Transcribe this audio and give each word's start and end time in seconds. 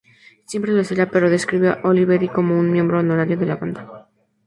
Siempre 0.49 0.71
lo 0.73 0.83
será" 0.83 1.05
pero 1.11 1.29
describió 1.29 1.73
a 1.73 1.87
Oliveri 1.89 2.27
como 2.27 2.57
"un 2.57 2.71
miembro 2.71 2.97
honorario 2.97 3.37
de 3.37 3.45
la 3.45 3.57
banda". 3.57 4.09